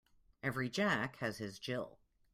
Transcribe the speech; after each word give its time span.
Every 0.41 0.67
Jack 0.67 1.17
has 1.17 1.37
his 1.37 1.59
Jill. 1.59 1.99